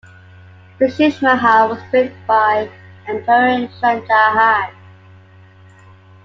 The 0.79 0.87
Sheesh 0.87 1.21
Mahal 1.21 1.69
was 1.69 1.83
built 1.91 2.11
by 2.25 2.67
Emperor 3.07 3.69
Shah 3.79 3.99
Jahan. 4.03 4.71